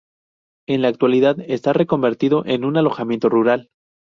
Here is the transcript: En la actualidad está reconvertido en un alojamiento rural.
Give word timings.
En 0.67 0.81
la 0.81 0.87
actualidad 0.87 1.35
está 1.41 1.73
reconvertido 1.73 2.43
en 2.47 2.65
un 2.65 2.75
alojamiento 2.75 3.29
rural. 3.29 3.69